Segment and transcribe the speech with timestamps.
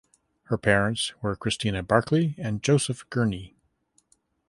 [0.45, 3.53] Her parents were Christiana Barclay and Joseph Gurney.